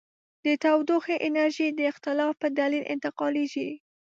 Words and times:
د 0.45 0.45
تودوخې 0.63 1.15
انرژي 1.27 1.67
د 1.73 1.79
اختلاف 1.91 2.33
په 2.41 2.47
دلیل 2.59 2.83
انتقالیږي. 2.93 3.69